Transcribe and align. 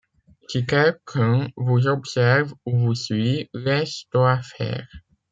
Si 0.47 0.65
quelqu’un 0.65 1.47
vous 1.55 1.85
observe 1.85 2.55
ou 2.65 2.75
vous 2.75 2.95
suit, 2.95 3.51
laisse-toi 3.53 4.41
faire 4.41 4.87